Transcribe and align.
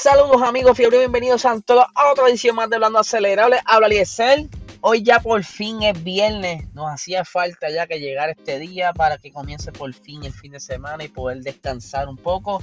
Saludos 0.00 0.42
amigos 0.42 0.76
fiebre, 0.76 0.98
bienvenidos 0.98 1.44
a 1.44 1.60
todos 1.60 1.84
a 1.92 2.12
otra 2.12 2.28
edición 2.28 2.54
más 2.54 2.70
de 2.70 2.76
Hablando 2.76 3.00
Acelerable. 3.00 3.58
Habla 3.64 3.88
Liesel. 3.88 4.48
Hoy 4.80 5.02
ya 5.02 5.18
por 5.18 5.42
fin 5.42 5.82
es 5.82 6.04
viernes. 6.04 6.72
Nos 6.72 6.88
hacía 6.88 7.24
falta 7.24 7.68
ya 7.68 7.88
que 7.88 7.98
llegara 7.98 8.30
este 8.30 8.60
día 8.60 8.92
para 8.92 9.18
que 9.18 9.32
comience 9.32 9.72
por 9.72 9.92
fin 9.92 10.22
el 10.22 10.32
fin 10.32 10.52
de 10.52 10.60
semana 10.60 11.02
y 11.02 11.08
poder 11.08 11.38
descansar 11.38 12.06
un 12.06 12.16
poco. 12.16 12.62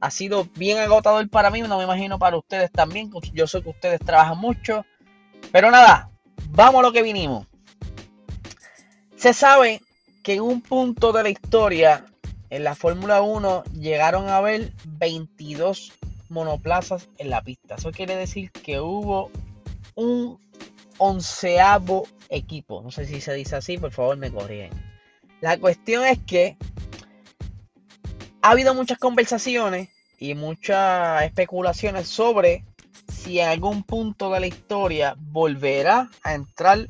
Ha 0.00 0.10
sido 0.10 0.48
bien 0.56 0.78
agotador 0.78 1.30
para 1.30 1.50
mí, 1.50 1.62
no 1.62 1.78
me 1.78 1.84
imagino 1.84 2.18
para 2.18 2.36
ustedes 2.36 2.72
también. 2.72 3.12
Yo 3.32 3.46
sé 3.46 3.62
que 3.62 3.70
ustedes 3.70 4.00
trabajan 4.00 4.38
mucho. 4.38 4.84
Pero 5.52 5.70
nada, 5.70 6.10
vamos 6.50 6.80
a 6.80 6.82
lo 6.82 6.92
que 6.92 7.02
vinimos. 7.02 7.46
Se 9.14 9.32
sabe 9.32 9.82
que 10.24 10.34
en 10.34 10.40
un 10.40 10.60
punto 10.60 11.12
de 11.12 11.22
la 11.22 11.30
historia 11.30 12.06
en 12.50 12.64
la 12.64 12.74
Fórmula 12.74 13.22
1 13.22 13.62
llegaron 13.72 14.28
a 14.28 14.38
haber 14.38 14.72
22 14.84 15.92
monoplazas 16.32 17.08
en 17.18 17.30
la 17.30 17.42
pista. 17.42 17.76
Eso 17.76 17.92
quiere 17.92 18.16
decir 18.16 18.50
que 18.50 18.80
hubo 18.80 19.30
un 19.94 20.38
onceavo 20.98 22.06
equipo. 22.28 22.82
No 22.82 22.90
sé 22.90 23.06
si 23.06 23.20
se 23.20 23.34
dice 23.34 23.56
así, 23.56 23.78
por 23.78 23.92
favor 23.92 24.16
me 24.16 24.30
corrigen. 24.30 24.70
La 25.40 25.58
cuestión 25.58 26.04
es 26.04 26.18
que 26.18 26.56
ha 28.40 28.50
habido 28.50 28.74
muchas 28.74 28.98
conversaciones 28.98 29.88
y 30.18 30.34
muchas 30.34 31.22
especulaciones 31.24 32.08
sobre 32.08 32.64
si 33.12 33.40
en 33.40 33.48
algún 33.48 33.82
punto 33.82 34.30
de 34.30 34.40
la 34.40 34.46
historia 34.46 35.16
volverá 35.18 36.08
a 36.22 36.34
entrar 36.34 36.86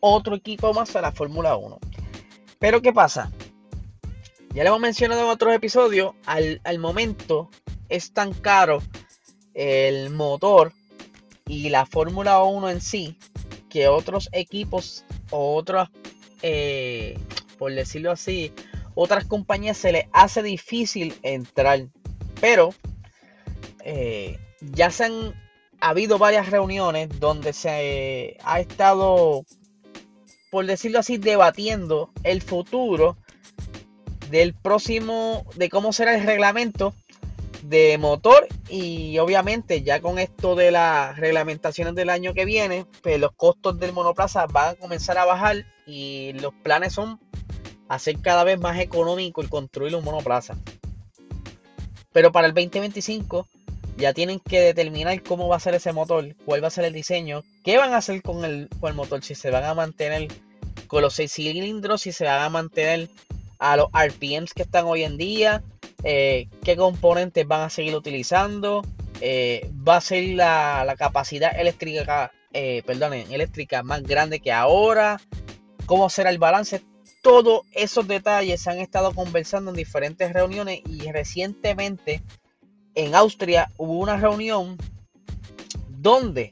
otro 0.00 0.34
equipo 0.36 0.72
más 0.72 0.96
a 0.96 1.00
la 1.00 1.12
Fórmula 1.12 1.56
1. 1.56 1.78
Pero 2.58 2.82
¿qué 2.82 2.92
pasa? 2.92 3.30
Ya 4.52 4.64
le 4.64 4.68
hemos 4.68 4.80
mencionado 4.80 5.22
en 5.22 5.28
otros 5.28 5.54
episodios, 5.54 6.14
al, 6.26 6.60
al 6.64 6.78
momento 6.78 7.50
es 7.90 8.12
tan 8.12 8.32
caro 8.32 8.82
el 9.54 10.10
motor 10.10 10.72
y 11.46 11.68
la 11.68 11.84
Fórmula 11.84 12.42
1 12.42 12.70
en 12.70 12.80
sí 12.80 13.16
que 13.68 13.88
otros 13.88 14.28
equipos 14.32 15.04
o 15.30 15.54
otras, 15.56 15.90
eh, 16.42 17.18
por 17.58 17.72
decirlo 17.74 18.10
así, 18.12 18.52
otras 18.94 19.24
compañías 19.24 19.76
se 19.76 19.92
les 19.92 20.04
hace 20.12 20.42
difícil 20.42 21.14
entrar. 21.22 21.86
Pero 22.40 22.74
eh, 23.84 24.38
ya 24.60 24.90
se 24.90 25.04
han 25.04 25.34
habido 25.80 26.18
varias 26.18 26.50
reuniones 26.50 27.08
donde 27.20 27.52
se 27.52 28.36
ha 28.44 28.60
estado, 28.60 29.44
por 30.50 30.66
decirlo 30.66 30.98
así, 30.98 31.16
debatiendo 31.16 32.10
el 32.22 32.42
futuro 32.42 33.16
del 34.30 34.54
próximo, 34.54 35.44
de 35.56 35.68
cómo 35.68 35.92
será 35.92 36.14
el 36.14 36.24
reglamento 36.24 36.94
de 37.62 37.98
motor 37.98 38.46
y 38.68 39.18
obviamente 39.18 39.82
ya 39.82 40.00
con 40.00 40.18
esto 40.18 40.54
de 40.54 40.70
las 40.70 41.18
reglamentaciones 41.18 41.94
del 41.94 42.10
año 42.10 42.34
que 42.34 42.44
viene, 42.44 42.86
pues 43.02 43.20
los 43.20 43.32
costos 43.32 43.78
del 43.78 43.92
monoplaza 43.92 44.46
van 44.46 44.70
a 44.70 44.74
comenzar 44.74 45.18
a 45.18 45.24
bajar 45.24 45.64
y 45.86 46.32
los 46.34 46.54
planes 46.62 46.94
son 46.94 47.20
hacer 47.88 48.20
cada 48.20 48.44
vez 48.44 48.58
más 48.58 48.78
económico 48.78 49.42
el 49.42 49.48
construir 49.48 49.94
un 49.96 50.04
monoplaza. 50.04 50.56
Pero 52.12 52.32
para 52.32 52.46
el 52.46 52.54
2025 52.54 53.46
ya 53.96 54.14
tienen 54.14 54.40
que 54.40 54.60
determinar 54.60 55.22
cómo 55.22 55.48
va 55.48 55.56
a 55.56 55.60
ser 55.60 55.74
ese 55.74 55.92
motor, 55.92 56.34
cuál 56.44 56.62
va 56.62 56.68
a 56.68 56.70
ser 56.70 56.84
el 56.84 56.92
diseño, 56.92 57.42
qué 57.64 57.76
van 57.76 57.92
a 57.92 57.98
hacer 57.98 58.22
con 58.22 58.44
el, 58.44 58.68
con 58.80 58.90
el 58.90 58.96
motor, 58.96 59.22
si 59.22 59.34
se 59.34 59.50
van 59.50 59.64
a 59.64 59.74
mantener 59.74 60.28
con 60.86 61.02
los 61.02 61.14
6 61.14 61.32
cilindros, 61.32 62.02
si 62.02 62.12
se 62.12 62.24
van 62.24 62.42
a 62.42 62.48
mantener 62.48 63.10
a 63.58 63.76
los 63.76 63.88
RPMs 63.88 64.54
que 64.54 64.62
están 64.62 64.86
hoy 64.86 65.04
en 65.04 65.18
día, 65.18 65.62
eh, 66.02 66.48
qué 66.64 66.76
componentes 66.76 67.46
van 67.46 67.62
a 67.62 67.70
seguir 67.70 67.94
utilizando, 67.94 68.82
eh, 69.20 69.70
va 69.86 69.96
a 69.96 70.00
ser 70.00 70.24
la, 70.30 70.94
capacidad 70.98 71.58
eléctrica, 71.58 72.32
eh, 72.52 72.82
eléctrica 73.30 73.82
más 73.82 74.02
grande 74.02 74.40
que 74.40 74.52
ahora, 74.52 75.20
cómo 75.86 76.08
será 76.08 76.30
el 76.30 76.38
balance. 76.38 76.82
Todos 77.22 77.62
esos 77.72 78.08
detalles 78.08 78.62
se 78.62 78.70
han 78.70 78.78
estado 78.78 79.12
conversando 79.12 79.70
en 79.70 79.76
diferentes 79.76 80.32
reuniones 80.32 80.80
y 80.88 81.12
recientemente 81.12 82.22
en 82.94 83.14
Austria 83.14 83.70
hubo 83.76 83.98
una 83.98 84.16
reunión 84.16 84.78
donde 85.88 86.50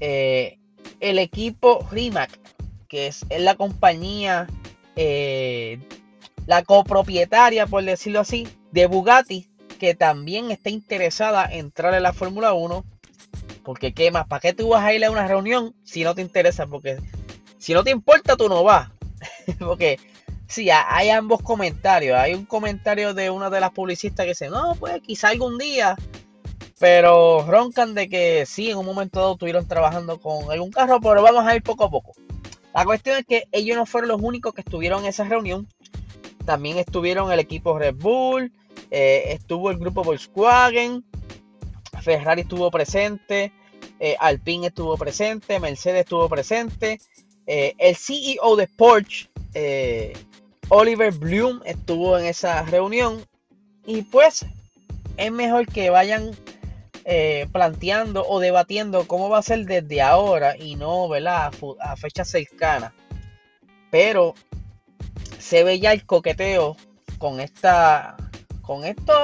el 0.00 1.18
equipo 1.18 1.86
Rimac, 1.92 2.40
que 2.88 3.06
es, 3.06 3.24
la 3.38 3.54
compañía 3.54 4.48
la 6.46 6.62
copropietaria, 6.62 7.66
por 7.66 7.84
decirlo 7.84 8.20
así, 8.20 8.46
de 8.74 8.86
Bugatti, 8.86 9.48
que 9.78 9.94
también 9.94 10.50
está 10.50 10.68
interesada 10.68 11.44
en 11.44 11.60
entrar 11.60 11.94
en 11.94 12.02
la 12.02 12.12
Fórmula 12.12 12.54
1. 12.54 12.84
Porque, 13.62 13.94
¿qué 13.94 14.10
más? 14.10 14.26
¿Para 14.26 14.40
qué 14.40 14.52
tú 14.52 14.70
vas 14.70 14.82
a 14.82 14.92
ir 14.92 15.04
a 15.04 15.12
una 15.12 15.28
reunión 15.28 15.74
si 15.84 16.02
no 16.02 16.14
te 16.14 16.22
interesa? 16.22 16.66
Porque 16.66 16.98
si 17.56 17.72
no 17.72 17.84
te 17.84 17.92
importa, 17.92 18.36
tú 18.36 18.48
no 18.48 18.64
vas. 18.64 18.90
porque, 19.60 20.00
sí, 20.48 20.70
hay 20.70 21.10
ambos 21.10 21.40
comentarios. 21.40 22.18
Hay 22.18 22.34
un 22.34 22.46
comentario 22.46 23.14
de 23.14 23.30
una 23.30 23.48
de 23.48 23.60
las 23.60 23.70
publicistas 23.70 24.24
que 24.24 24.30
dice, 24.30 24.50
no, 24.50 24.74
pues 24.74 25.00
quizá 25.02 25.28
algún 25.28 25.56
día. 25.56 25.94
Pero 26.80 27.46
roncan 27.46 27.94
de 27.94 28.08
que 28.08 28.44
sí, 28.44 28.70
en 28.70 28.78
un 28.78 28.86
momento 28.86 29.20
dado 29.20 29.34
estuvieron 29.34 29.68
trabajando 29.68 30.20
con 30.20 30.50
algún 30.50 30.72
carro, 30.72 31.00
pero 31.00 31.22
vamos 31.22 31.46
a 31.46 31.54
ir 31.54 31.62
poco 31.62 31.84
a 31.84 31.90
poco. 31.90 32.12
La 32.74 32.84
cuestión 32.84 33.18
es 33.18 33.24
que 33.24 33.44
ellos 33.52 33.76
no 33.76 33.86
fueron 33.86 34.08
los 34.08 34.20
únicos 34.20 34.52
que 34.52 34.62
estuvieron 34.62 35.02
en 35.02 35.10
esa 35.10 35.22
reunión. 35.22 35.68
También 36.44 36.76
estuvieron 36.76 37.30
el 37.30 37.38
equipo 37.38 37.78
Red 37.78 37.94
Bull, 37.94 38.52
eh, 38.96 39.32
estuvo 39.32 39.72
el 39.72 39.78
grupo 39.78 40.04
Volkswagen, 40.04 41.04
Ferrari 42.00 42.42
estuvo 42.42 42.70
presente, 42.70 43.52
eh, 43.98 44.14
Alpine 44.20 44.68
estuvo 44.68 44.96
presente, 44.96 45.58
Mercedes 45.58 46.02
estuvo 46.02 46.28
presente, 46.28 47.00
eh, 47.44 47.74
el 47.78 47.96
CEO 47.96 48.54
de 48.54 48.68
Porsche, 48.68 49.28
Oliver 50.68 51.12
Bloom, 51.12 51.60
estuvo 51.64 52.16
en 52.16 52.26
esa 52.26 52.62
reunión. 52.62 53.26
Y 53.84 54.02
pues 54.02 54.46
es 55.16 55.32
mejor 55.32 55.66
que 55.66 55.90
vayan 55.90 56.30
planteando 57.50 58.24
o 58.28 58.38
debatiendo 58.38 59.08
cómo 59.08 59.28
va 59.28 59.38
a 59.38 59.42
ser 59.42 59.66
desde 59.66 60.02
ahora 60.02 60.56
y 60.56 60.76
no 60.76 61.08
¿verdad? 61.08 61.52
a 61.80 61.96
fecha 61.96 62.24
cercana. 62.24 62.94
Pero 63.90 64.34
se 65.40 65.64
ve 65.64 65.80
ya 65.80 65.92
el 65.92 66.06
coqueteo 66.06 66.76
con 67.18 67.40
esta 67.40 68.16
con 68.66 68.84
estos 68.84 69.16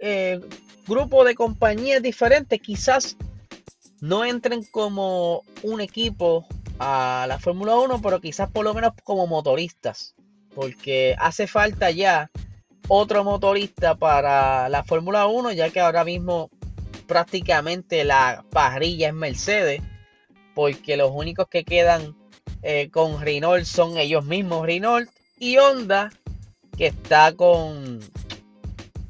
eh, 0.00 0.40
grupos 0.86 1.26
de 1.26 1.34
compañías 1.34 2.02
diferentes 2.02 2.60
quizás 2.60 3.16
no 4.00 4.24
entren 4.24 4.64
como 4.64 5.42
un 5.62 5.80
equipo 5.80 6.46
a 6.78 7.26
la 7.28 7.38
Fórmula 7.38 7.76
1 7.76 8.00
pero 8.02 8.20
quizás 8.20 8.50
por 8.50 8.64
lo 8.64 8.74
menos 8.74 8.92
como 9.04 9.26
motoristas 9.26 10.14
porque 10.54 11.16
hace 11.18 11.46
falta 11.46 11.90
ya 11.90 12.30
otro 12.88 13.24
motorista 13.24 13.94
para 13.94 14.68
la 14.68 14.84
Fórmula 14.84 15.26
1 15.26 15.52
ya 15.52 15.70
que 15.70 15.80
ahora 15.80 16.04
mismo 16.04 16.50
prácticamente 17.06 18.04
la 18.04 18.44
parrilla 18.50 19.08
es 19.08 19.14
Mercedes 19.14 19.82
porque 20.54 20.96
los 20.96 21.10
únicos 21.12 21.48
que 21.48 21.64
quedan 21.64 22.16
eh, 22.62 22.90
con 22.90 23.20
Renault 23.20 23.64
son 23.64 23.96
ellos 23.98 24.24
mismos 24.24 24.66
Renault 24.66 25.08
y 25.38 25.58
Honda, 25.58 26.10
que 26.76 26.86
está 26.86 27.32
con, 27.34 28.00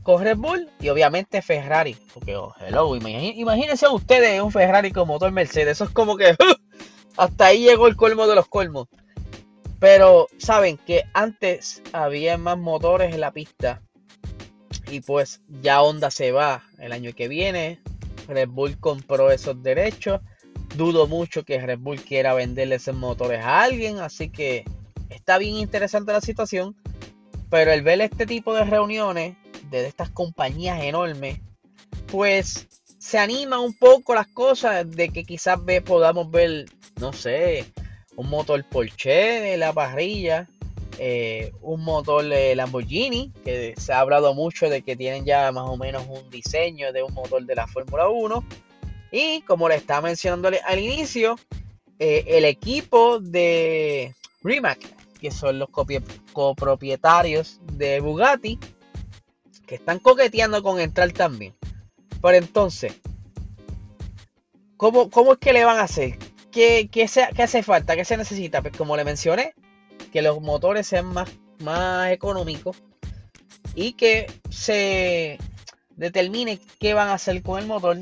con 0.06 0.22
Red 0.22 0.36
Bull 0.36 0.70
y 0.78 0.88
obviamente 0.88 1.42
Ferrari. 1.42 1.96
Porque, 2.14 2.36
oh, 2.36 2.54
hello, 2.60 2.94
imagínense 2.94 3.88
ustedes 3.88 4.40
un 4.40 4.52
Ferrari 4.52 4.92
con 4.92 5.08
motor 5.08 5.32
Mercedes. 5.32 5.72
Eso 5.72 5.84
es 5.84 5.90
como 5.90 6.16
que 6.16 6.36
hasta 7.16 7.46
ahí 7.46 7.64
llegó 7.64 7.88
el 7.88 7.96
colmo 7.96 8.28
de 8.28 8.36
los 8.36 8.46
colmos. 8.46 8.86
Pero 9.80 10.28
saben 10.38 10.78
que 10.78 11.02
antes 11.12 11.82
había 11.92 12.38
más 12.38 12.56
motores 12.56 13.12
en 13.12 13.20
la 13.20 13.32
pista. 13.32 13.82
Y 14.92 15.00
pues 15.00 15.40
ya 15.60 15.82
Honda 15.82 16.12
se 16.12 16.30
va 16.30 16.62
el 16.78 16.92
año 16.92 17.12
que 17.12 17.26
viene. 17.26 17.80
Red 18.28 18.50
Bull 18.50 18.78
compró 18.78 19.32
esos 19.32 19.60
derechos. 19.60 20.20
Dudo 20.76 21.08
mucho 21.08 21.44
que 21.44 21.58
Red 21.58 21.80
Bull 21.80 22.00
quiera 22.00 22.32
venderle 22.32 22.76
esos 22.76 22.94
motores 22.94 23.44
a 23.44 23.60
alguien. 23.60 23.98
Así 23.98 24.28
que 24.28 24.64
está 25.10 25.38
bien 25.38 25.56
interesante 25.56 26.12
la 26.12 26.20
situación, 26.20 26.76
pero 27.50 27.72
el 27.72 27.82
ver 27.82 28.00
este 28.02 28.24
tipo 28.24 28.54
de 28.54 28.62
reuniones 28.62 29.36
de 29.70 29.86
estas 29.86 30.10
compañías 30.10 30.82
enormes, 30.82 31.40
pues 32.06 32.68
se 32.98 33.18
anima 33.18 33.60
un 33.60 33.74
poco 33.74 34.14
las 34.14 34.26
cosas 34.28 34.90
de 34.90 35.10
que 35.10 35.24
quizás 35.24 35.58
podamos 35.84 36.30
ver, 36.30 36.66
no 37.00 37.12
sé, 37.12 37.64
un 38.16 38.28
motor 38.28 38.64
Porsche 38.64 39.54
en 39.54 39.60
la 39.60 39.72
parrilla, 39.72 40.48
eh, 40.98 41.52
un 41.60 41.82
motor 41.82 42.24
Lamborghini, 42.24 43.32
que 43.44 43.74
se 43.76 43.92
ha 43.92 44.00
hablado 44.00 44.34
mucho 44.34 44.68
de 44.68 44.82
que 44.82 44.96
tienen 44.96 45.24
ya 45.24 45.52
más 45.52 45.68
o 45.68 45.76
menos 45.76 46.04
un 46.08 46.28
diseño 46.30 46.92
de 46.92 47.02
un 47.02 47.12
motor 47.12 47.44
de 47.44 47.54
la 47.54 47.66
Fórmula 47.66 48.08
1. 48.08 48.44
Y 49.12 49.42
como 49.42 49.68
le 49.68 49.76
estaba 49.76 50.00
mencionando 50.00 50.48
al 50.48 50.78
inicio, 50.78 51.38
eh, 51.98 52.24
el 52.26 52.44
equipo 52.44 53.20
de 53.20 54.14
Rimac 54.42 54.96
que 55.16 55.30
son 55.30 55.58
los 55.58 55.68
copropietarios 56.32 57.60
de 57.72 58.00
Bugatti, 58.00 58.58
que 59.66 59.74
están 59.74 59.98
coqueteando 59.98 60.62
con 60.62 60.80
entrar 60.80 61.12
también. 61.12 61.54
Pero 62.22 62.36
entonces, 62.36 62.94
¿cómo, 64.76 65.10
cómo 65.10 65.34
es 65.34 65.38
que 65.38 65.52
le 65.52 65.64
van 65.64 65.78
a 65.78 65.82
hacer? 65.82 66.18
¿Qué, 66.50 66.88
qué, 66.90 67.06
¿Qué 67.34 67.42
hace 67.42 67.62
falta? 67.62 67.96
¿Qué 67.96 68.04
se 68.04 68.16
necesita? 68.16 68.62
Pues 68.62 68.76
como 68.76 68.96
le 68.96 69.04
mencioné, 69.04 69.54
que 70.12 70.22
los 70.22 70.40
motores 70.40 70.86
sean 70.86 71.06
más, 71.06 71.28
más 71.58 72.10
económicos 72.10 72.82
y 73.74 73.92
que 73.92 74.26
se 74.50 75.38
determine 75.90 76.60
qué 76.78 76.94
van 76.94 77.08
a 77.08 77.14
hacer 77.14 77.42
con 77.42 77.58
el 77.58 77.66
motor. 77.66 77.98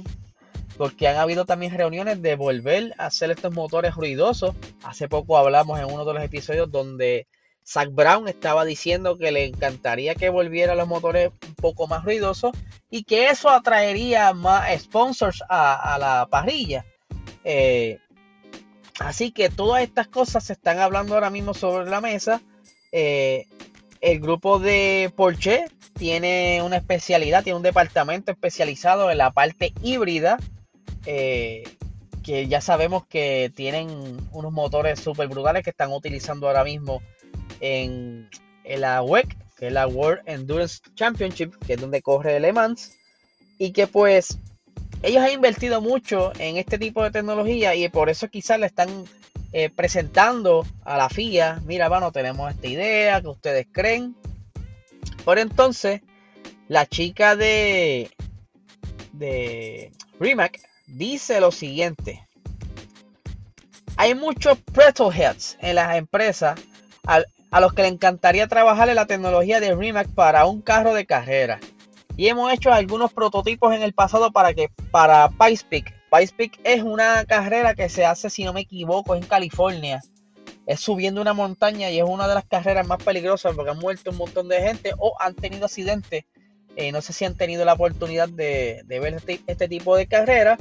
Porque 0.76 1.06
han 1.06 1.16
habido 1.16 1.44
también 1.44 1.76
reuniones 1.76 2.20
de 2.20 2.34
volver 2.34 2.94
a 2.98 3.06
hacer 3.06 3.30
estos 3.30 3.54
motores 3.54 3.94
ruidosos. 3.94 4.56
Hace 4.82 5.08
poco 5.08 5.38
hablamos 5.38 5.78
en 5.78 5.86
uno 5.86 6.04
de 6.04 6.14
los 6.14 6.22
episodios 6.22 6.70
donde 6.70 7.28
Zach 7.66 7.90
Brown 7.92 8.28
estaba 8.28 8.64
diciendo 8.64 9.16
que 9.16 9.32
le 9.32 9.44
encantaría 9.46 10.14
que 10.14 10.28
volvieran 10.28 10.76
los 10.76 10.88
motores 10.88 11.30
poco 11.64 11.86
más 11.86 12.04
ruidosos 12.04 12.52
y 12.90 13.04
que 13.04 13.30
eso 13.30 13.48
atraería 13.48 14.34
más 14.34 14.70
sponsors 14.82 15.42
a, 15.48 15.96
la 15.98 16.28
parrilla. 16.30 16.84
Eh, 17.42 17.98
así 19.00 19.32
que 19.32 19.48
todas 19.48 19.82
estas 19.82 20.08
cosas 20.08 20.44
se 20.44 20.52
están 20.52 20.78
hablando 20.78 21.14
ahora 21.14 21.30
mismo 21.30 21.54
sobre 21.54 21.88
la 21.88 22.02
mesa. 22.02 22.42
Eh, 22.92 23.46
el 24.02 24.20
grupo 24.20 24.58
de 24.58 25.10
Porsche 25.16 25.64
tiene 25.94 26.60
una 26.62 26.76
especialidad, 26.76 27.42
tiene 27.42 27.56
un 27.56 27.62
departamento 27.62 28.30
especializado 28.30 29.10
en 29.10 29.16
la 29.16 29.30
parte 29.30 29.72
híbrida. 29.82 30.36
Eh, 31.06 31.64
que 32.22 32.46
ya 32.46 32.60
sabemos 32.60 33.06
que 33.06 33.50
tienen 33.56 33.88
unos 34.32 34.52
motores 34.52 35.00
súper 35.00 35.28
brutales 35.28 35.64
que 35.64 35.70
están 35.70 35.92
utilizando 35.92 36.46
ahora 36.46 36.64
mismo 36.64 37.00
en, 37.60 38.28
la 38.64 39.02
WEC, 39.02 39.36
que 39.56 39.68
es 39.68 39.72
la 39.72 39.86
World 39.86 40.22
Endurance 40.26 40.80
Championship, 40.94 41.54
que 41.66 41.74
es 41.74 41.80
donde 41.80 42.02
corre 42.02 42.40
Le 42.40 42.52
Mans, 42.52 42.92
y 43.58 43.72
que 43.72 43.86
pues 43.86 44.38
ellos 45.02 45.22
han 45.22 45.32
invertido 45.32 45.80
mucho 45.80 46.32
en 46.38 46.56
este 46.56 46.78
tipo 46.78 47.02
de 47.02 47.10
tecnología 47.10 47.74
y 47.74 47.88
por 47.88 48.08
eso 48.08 48.28
quizás 48.28 48.58
le 48.58 48.66
están 48.66 49.04
eh, 49.52 49.70
presentando 49.70 50.66
a 50.84 50.96
la 50.96 51.08
FIA, 51.08 51.60
mira, 51.64 51.88
bueno, 51.88 52.10
tenemos 52.10 52.50
esta 52.50 52.66
idea 52.66 53.20
que 53.20 53.28
ustedes 53.28 53.66
creen. 53.70 54.16
Por 55.24 55.38
entonces, 55.38 56.00
la 56.68 56.86
chica 56.86 57.36
de, 57.36 58.10
de 59.12 59.92
Rimac 60.18 60.60
dice 60.86 61.40
lo 61.40 61.52
siguiente. 61.52 62.26
Hay 63.96 64.14
muchos 64.14 64.58
pretzel 64.72 65.12
heads 65.12 65.56
en 65.60 65.76
las 65.76 65.96
empresas 65.96 66.58
a 67.54 67.60
los 67.60 67.72
que 67.72 67.82
le 67.82 67.88
encantaría 67.88 68.48
trabajar 68.48 68.88
en 68.88 68.96
la 68.96 69.06
tecnología 69.06 69.60
de 69.60 69.76
Rimac 69.76 70.08
para 70.08 70.44
un 70.44 70.60
carro 70.60 70.92
de 70.92 71.06
carrera. 71.06 71.60
Y 72.16 72.26
hemos 72.26 72.52
hecho 72.52 72.72
algunos 72.72 73.12
prototipos 73.12 73.72
en 73.72 73.82
el 73.84 73.92
pasado 73.92 74.32
para 74.32 74.54
que 74.54 74.70
para 74.90 75.28
Peak. 75.28 75.94
Peak 76.36 76.58
es 76.64 76.82
una 76.82 77.24
carrera 77.26 77.76
que 77.76 77.88
se 77.88 78.04
hace, 78.04 78.28
si 78.28 78.42
no 78.42 78.52
me 78.52 78.62
equivoco, 78.62 79.14
en 79.14 79.22
California. 79.22 80.02
Es 80.66 80.80
subiendo 80.80 81.20
una 81.20 81.32
montaña 81.32 81.90
y 81.90 82.00
es 82.00 82.04
una 82.04 82.26
de 82.26 82.34
las 82.34 82.44
carreras 82.44 82.88
más 82.88 83.00
peligrosas 83.00 83.54
porque 83.54 83.70
han 83.70 83.78
muerto 83.78 84.10
un 84.10 84.16
montón 84.16 84.48
de 84.48 84.60
gente 84.60 84.92
o 84.98 85.14
han 85.20 85.36
tenido 85.36 85.66
accidentes. 85.66 86.24
Eh, 86.74 86.90
no 86.90 87.02
sé 87.02 87.12
si 87.12 87.24
han 87.24 87.36
tenido 87.36 87.64
la 87.64 87.74
oportunidad 87.74 88.28
de, 88.28 88.82
ver 88.88 89.14
este, 89.14 89.40
este, 89.46 89.68
tipo 89.68 89.94
de 89.94 90.08
carrera. 90.08 90.58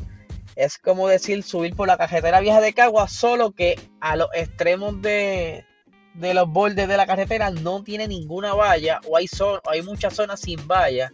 Es 0.55 0.77
como 0.77 1.07
decir 1.07 1.41
subir 1.41 1.75
por 1.75 1.87
la 1.87 1.97
carretera 1.97 2.39
vieja 2.39 2.61
de 2.61 2.73
Cagua, 2.73 3.07
solo 3.07 3.49
que 3.49 3.79
a 3.99 4.15
los 4.15 4.29
extremos 4.35 5.01
de, 5.01 5.65
de 6.13 6.33
los 6.33 6.47
bordes 6.49 6.87
de 6.87 6.97
la 6.97 7.07
carretera 7.07 7.49
no 7.49 7.83
tiene 7.83 8.07
ninguna 8.07 8.53
valla 8.53 9.01
o 9.07 9.17
hay, 9.17 9.27
hay 9.65 9.81
muchas 9.81 10.13
zonas 10.13 10.39
sin 10.39 10.67
valla 10.67 11.11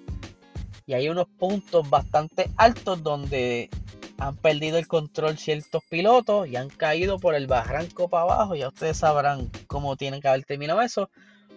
y 0.86 0.94
hay 0.94 1.08
unos 1.08 1.28
puntos 1.28 1.90
bastante 1.90 2.50
altos 2.58 3.04
donde 3.04 3.70
han 4.18 4.36
perdido 4.36 4.78
el 4.78 4.88
control 4.88 5.38
ciertos 5.38 5.84
pilotos 5.90 6.48
y 6.48 6.56
han 6.56 6.70
caído 6.70 7.20
por 7.20 7.36
el 7.36 7.48
barranco 7.48 8.10
para 8.10 8.24
abajo. 8.24 8.56
Ya 8.56 8.68
ustedes 8.68 8.98
sabrán 8.98 9.50
cómo 9.68 9.96
tienen 9.96 10.22
que 10.22 10.28
haber 10.28 10.44
terminado 10.46 10.82
eso. 10.82 11.10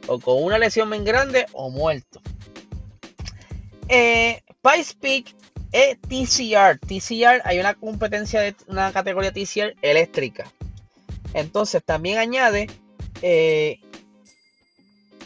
O 0.07 0.19
con 0.19 0.43
una 0.43 0.59
lesión 0.59 0.91
bien 0.91 1.05
grande 1.05 1.47
o 1.53 1.71
muerto. 1.71 2.21
Eh, 3.89 4.43
Peak 4.63 5.35
es 5.73 5.99
TCR. 6.03 6.79
TCR, 6.79 7.43
hay 7.45 7.59
una 7.59 7.75
competencia 7.75 8.41
de 8.41 8.55
una 8.69 8.93
categoría 8.93 9.33
TCR 9.33 9.75
eléctrica. 9.83 10.45
Entonces 11.35 11.83
también 11.83 12.19
añade 12.19 12.69
eh, 13.23 13.81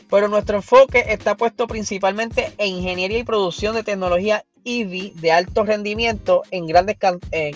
pero 0.08 0.28
nuestro 0.28 0.56
enfoque 0.56 1.04
está 1.08 1.36
puesto 1.36 1.66
principalmente 1.66 2.52
en 2.58 2.74
ingeniería 2.74 3.18
y 3.18 3.24
producción 3.24 3.74
de 3.74 3.82
tecnología 3.82 4.44
EV 4.64 5.14
de 5.14 5.32
alto 5.32 5.64
rendimiento 5.64 6.42
en 6.50 6.66
grandes 6.66 6.96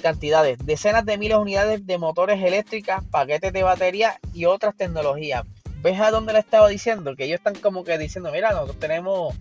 cantidades, 0.03 0.59
decenas 0.65 1.05
de 1.05 1.19
miles 1.19 1.37
de 1.37 1.43
unidades 1.43 1.87
de 1.87 1.99
motores 1.99 2.43
eléctricas, 2.43 3.05
paquetes 3.11 3.53
de 3.53 3.63
batería 3.63 4.19
y 4.33 4.45
otras 4.47 4.77
tecnologías. 4.77 5.45
¿Ves 5.83 6.01
a 6.01 6.11
dónde 6.11 6.33
le 6.33 6.41
estaba 6.41 6.69
diciendo? 6.69 7.17
Que 7.17 7.25
ellos 7.25 7.39
están 7.39 7.55
como 7.55 7.85
que 7.85 7.99
diciendo, 7.99 8.31
mira, 8.33 8.53
nosotros 8.53 8.79
tenemos 8.79 9.35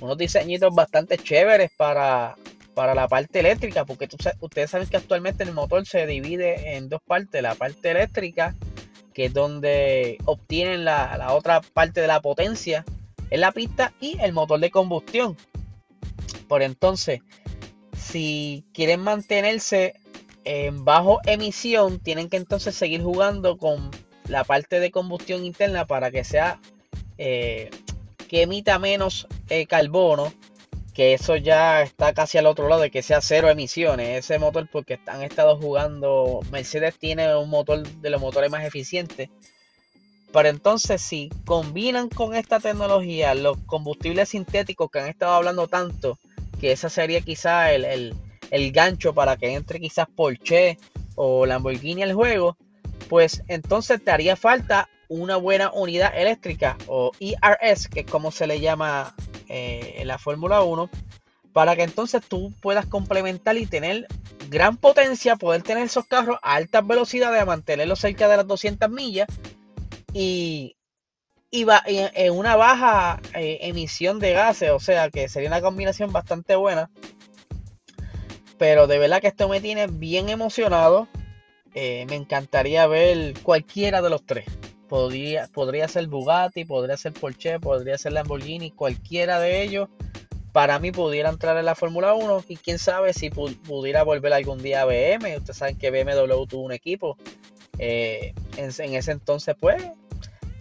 unos 0.00 0.18
diseñitos 0.18 0.74
bastante 0.74 1.18
chéveres 1.18 1.70
para, 1.76 2.36
para 2.74 2.94
la 2.94 3.08
parte 3.08 3.40
eléctrica, 3.40 3.84
porque 3.84 4.08
ustedes 4.40 4.70
saben 4.70 4.88
que 4.88 4.96
actualmente 4.96 5.42
el 5.42 5.52
motor 5.52 5.86
se 5.86 6.06
divide 6.06 6.76
en 6.76 6.88
dos 6.88 7.00
partes, 7.04 7.42
la 7.42 7.54
parte 7.54 7.90
eléctrica 7.90 8.54
que 9.14 9.26
es 9.26 9.32
donde 9.32 10.18
obtienen 10.24 10.84
la, 10.84 11.28
otra 11.30 11.60
parte 11.60 12.00
de 12.00 12.08
la 12.08 12.20
potencia 12.20 12.84
en 13.30 13.40
la 13.40 13.52
pista 13.52 13.94
y 14.00 14.18
el 14.20 14.32
motor 14.32 14.60
de 14.60 14.70
combustión. 14.70 15.36
Por 16.48 16.62
entonces, 16.62 17.20
si 17.96 18.64
quieren 18.74 19.00
mantenerse 19.00 19.94
en 20.44 20.84
bajo 20.84 21.20
emisión, 21.24 22.00
tienen 22.00 22.28
que 22.28 22.36
entonces 22.36 22.74
seguir 22.74 23.02
jugando 23.02 23.56
con 23.56 23.90
la 24.28 24.44
parte 24.44 24.80
de 24.80 24.90
combustión 24.90 25.44
interna 25.44 25.86
para 25.86 26.10
que 26.10 26.24
sea 26.24 26.60
eh, 27.16 27.70
que 28.28 28.42
emita 28.42 28.78
menos 28.78 29.26
eh, 29.48 29.66
carbono 29.66 30.32
que 30.94 31.12
eso 31.12 31.34
ya 31.36 31.82
está 31.82 32.14
casi 32.14 32.38
al 32.38 32.46
otro 32.46 32.68
lado 32.68 32.82
de 32.82 32.90
que 32.90 33.02
sea 33.02 33.20
cero 33.20 33.50
emisiones. 33.50 34.24
Ese 34.24 34.38
motor, 34.38 34.68
porque 34.70 35.00
han 35.06 35.22
estado 35.22 35.58
jugando, 35.58 36.40
Mercedes 36.52 36.96
tiene 36.98 37.34
un 37.36 37.50
motor 37.50 37.82
de 37.82 38.10
los 38.10 38.20
motores 38.20 38.50
más 38.50 38.64
eficientes. 38.64 39.28
Pero 40.32 40.48
entonces, 40.48 41.02
si 41.02 41.30
combinan 41.44 42.08
con 42.08 42.34
esta 42.34 42.60
tecnología 42.60 43.34
los 43.34 43.58
combustibles 43.66 44.30
sintéticos 44.30 44.90
que 44.90 45.00
han 45.00 45.08
estado 45.08 45.32
hablando 45.32 45.66
tanto, 45.66 46.18
que 46.60 46.72
esa 46.72 46.88
sería 46.88 47.20
quizá 47.20 47.72
el, 47.72 48.14
el 48.50 48.72
gancho 48.72 49.12
para 49.12 49.36
que 49.36 49.52
entre 49.52 49.80
quizás 49.80 50.06
Porsche 50.14 50.78
o 51.16 51.44
Lamborghini 51.44 52.04
al 52.04 52.14
juego, 52.14 52.56
pues 53.08 53.42
entonces 53.48 54.02
te 54.02 54.12
haría 54.12 54.36
falta 54.36 54.88
una 55.08 55.36
buena 55.36 55.72
unidad 55.72 56.16
eléctrica 56.16 56.76
o 56.86 57.12
ERS, 57.20 57.88
que 57.88 58.00
es 58.00 58.06
como 58.06 58.30
se 58.30 58.46
le 58.46 58.60
llama 58.60 59.14
eh, 59.56 59.94
en 59.98 60.08
la 60.08 60.18
Fórmula 60.18 60.62
1, 60.62 60.90
para 61.52 61.76
que 61.76 61.84
entonces 61.84 62.20
tú 62.26 62.52
puedas 62.60 62.86
complementar 62.86 63.56
y 63.56 63.66
tener 63.66 64.08
gran 64.50 64.76
potencia, 64.76 65.36
poder 65.36 65.62
tener 65.62 65.84
esos 65.84 66.06
carros 66.06 66.38
a 66.42 66.56
altas 66.56 66.84
velocidades, 66.84 67.46
mantenerlos 67.46 68.00
cerca 68.00 68.26
de 68.26 68.38
las 68.38 68.48
200 68.48 68.90
millas 68.90 69.28
y, 70.12 70.74
y 71.52 71.66
en 71.86 72.32
una 72.32 72.56
baja 72.56 73.20
eh, 73.32 73.58
emisión 73.60 74.18
de 74.18 74.32
gases, 74.32 74.72
o 74.72 74.80
sea 74.80 75.08
que 75.08 75.28
sería 75.28 75.50
una 75.50 75.60
combinación 75.60 76.12
bastante 76.12 76.56
buena. 76.56 76.90
Pero 78.58 78.88
de 78.88 78.98
verdad 78.98 79.20
que 79.20 79.28
esto 79.28 79.48
me 79.48 79.60
tiene 79.60 79.86
bien 79.86 80.30
emocionado. 80.30 81.06
Eh, 81.74 82.06
me 82.08 82.16
encantaría 82.16 82.88
ver 82.88 83.34
cualquiera 83.44 84.02
de 84.02 84.10
los 84.10 84.26
tres. 84.26 84.46
Podría, 84.94 85.48
podría 85.48 85.88
ser 85.88 86.06
Bugatti, 86.06 86.64
podría 86.64 86.96
ser 86.96 87.14
Porsche, 87.14 87.58
podría 87.58 87.98
ser 87.98 88.12
Lamborghini, 88.12 88.70
cualquiera 88.70 89.40
de 89.40 89.60
ellos. 89.62 89.88
Para 90.52 90.78
mí 90.78 90.92
pudiera 90.92 91.30
entrar 91.30 91.56
en 91.56 91.64
la 91.64 91.74
Fórmula 91.74 92.14
1 92.14 92.44
y 92.46 92.56
quién 92.56 92.78
sabe 92.78 93.12
si 93.12 93.28
pudiera 93.28 94.04
volver 94.04 94.32
algún 94.32 94.62
día 94.62 94.82
a 94.82 94.84
BM. 94.84 95.36
Ustedes 95.36 95.56
saben 95.56 95.78
que 95.78 95.90
BMW 95.90 96.46
tuvo 96.46 96.62
un 96.62 96.70
equipo. 96.70 97.18
Eh, 97.80 98.34
en, 98.56 98.94
ese 98.94 99.10
entonces, 99.10 99.56
pues, 99.58 99.82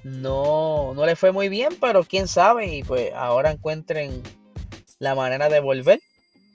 no, 0.04 0.96
no 0.96 1.06
le 1.06 1.16
fue 1.16 1.32
muy 1.32 1.48
bien, 1.48 1.78
pero 1.80 2.04
quién 2.04 2.28
sabe. 2.28 2.78
Y 2.78 2.82
pues 2.82 3.14
ahora 3.14 3.52
encuentren 3.52 4.24
la 4.98 5.14
manera 5.14 5.48
de 5.48 5.60
volver. 5.60 6.02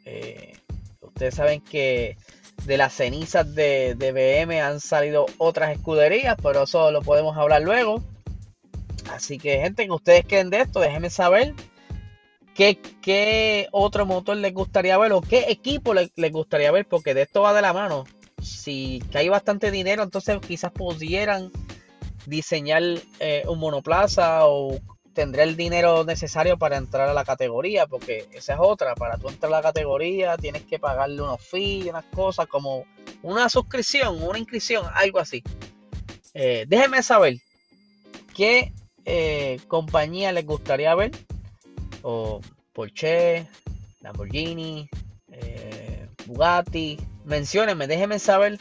Eh, 0.05 0.55
ustedes 1.01 1.37
saben 1.37 1.61
que 1.61 2.17
de 2.65 2.77
las 2.77 2.93
cenizas 2.93 3.55
de, 3.55 3.95
BM 3.99 4.61
han 4.61 4.81
salido 4.81 5.27
otras 5.39 5.73
escuderías, 5.73 6.37
pero 6.43 6.65
eso 6.65 6.91
lo 6.91 7.03
podemos 7.03 7.37
hablar 7.37 7.63
luego. 7.63 8.03
Así 9.13 9.39
que, 9.39 9.59
gente, 9.61 9.87
que 9.87 9.93
ustedes 9.93 10.25
creen 10.27 10.51
de 10.51 10.61
esto, 10.61 10.81
déjenme 10.81 11.11
saber 11.11 11.55
qué, 12.55 12.79
qué 13.01 13.69
otro 13.73 14.05
motor 14.05 14.37
les 14.37 14.53
gustaría 14.53 14.99
ver 14.99 15.13
o 15.13 15.21
qué 15.21 15.47
equipo 15.49 15.95
les, 15.95 16.11
gustaría 16.33 16.71
ver, 16.71 16.87
porque 16.87 17.15
de 17.15 17.23
esto 17.23 17.43
va 17.43 17.55
de 17.55 17.63
la 17.63 17.73
mano. 17.73 18.05
Si 18.43 19.03
hay 19.15 19.29
bastante 19.29 19.71
dinero, 19.71 20.03
entonces 20.03 20.39
quizás 20.47 20.73
pudieran 20.73 21.51
diseñar 22.27 22.83
eh, 23.21 23.45
un 23.49 23.59
monoplaza 23.59 24.47
o 24.47 24.79
tendré 25.19 25.43
el 25.43 25.57
dinero 25.57 26.05
necesario 26.05 26.59
para 26.59 26.77
entrar 26.77 27.09
a 27.09 27.13
la 27.13 27.25
categoría, 27.25 27.89
porque 27.89 28.29
esa 28.31 28.53
es 28.53 28.61
otra, 28.63 28.95
para 28.95 29.19
tú 29.19 29.29
entrar 29.29 29.53
a 29.53 29.57
la 29.57 29.63
categoría 29.63 30.37
tienes 30.37 30.63
que 30.63 30.79
pagarle 30.79 31.21
unos 31.21 31.45
fees, 31.45 31.87
unas 31.87 32.05
cosas 32.05 32.47
como 32.47 32.85
una 33.25 33.49
suscripción, 33.49 34.23
una 34.23 34.39
inscripción, 34.39 34.87
algo 34.95 35.19
así. 35.19 35.43
Eh, 36.35 36.67
déjenme 36.69 37.03
saber 37.03 37.39
qué 38.33 38.73
eh, 39.05 39.59
compañía 39.67 40.31
les 40.31 40.47
gustaría 40.47 40.95
ver, 40.95 41.11
o 42.03 42.41
Porsche, 42.73 43.49
Lamborghini, 44.03 44.89
eh, 45.33 46.07
Bugatti, 46.27 46.97
menciónenme, 47.25 47.89
déjenme 47.89 48.21
saber 48.21 48.61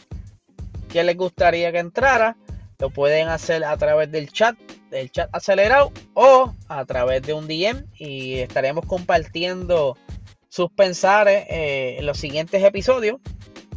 qué 0.91 1.03
les 1.03 1.15
gustaría 1.15 1.71
que 1.71 1.77
entrara. 1.77 2.35
Lo 2.79 2.89
pueden 2.89 3.27
hacer 3.27 3.63
a 3.63 3.77
través 3.77 4.11
del 4.11 4.31
chat 4.31 4.57
del 4.89 5.11
chat 5.11 5.29
acelerado 5.33 5.91
o 6.13 6.53
a 6.67 6.85
través 6.85 7.21
de 7.21 7.33
un 7.33 7.47
DM 7.47 7.85
y 7.97 8.39
estaremos 8.39 8.85
compartiendo 8.85 9.97
sus 10.49 10.71
pensares 10.71 11.45
eh, 11.49 11.97
en 11.99 12.05
los 12.05 12.17
siguientes 12.17 12.63
episodios. 12.63 13.19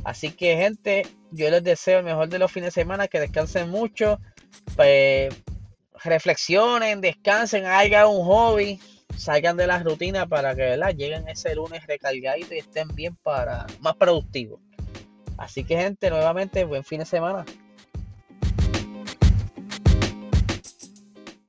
Así 0.05 0.31
que 0.31 0.57
gente, 0.57 1.07
yo 1.31 1.50
les 1.50 1.62
deseo 1.62 1.99
el 1.99 2.05
mejor 2.05 2.29
de 2.29 2.38
los 2.38 2.50
fines 2.50 2.75
de 2.75 2.81
semana, 2.81 3.09
que 3.09 3.21
descansen 3.21 3.69
mucho, 3.69 4.19
pues, 4.76 5.35
reflexionen, 6.02 7.00
descansen, 7.00 7.67
hagan 7.67 8.07
un 8.07 8.25
hobby, 8.25 8.81
salgan 9.17 9.57
de 9.57 9.67
las 9.67 9.85
rutinas 9.85 10.26
para 10.26 10.55
que 10.55 10.62
¿verdad? 10.62 10.95
lleguen 10.95 11.29
ese 11.29 11.55
lunes 11.55 11.87
recargaditos 11.87 12.52
y 12.52 12.59
estén 12.59 12.88
bien 12.95 13.17
para 13.17 13.67
más 13.81 13.95
productivos. 13.97 14.61
Así 15.37 15.64
que 15.64 15.76
gente, 15.76 16.11
nuevamente, 16.11 16.64
buen 16.64 16.85
fin 16.85 17.00
de 17.00 17.07
semana. 17.07 17.45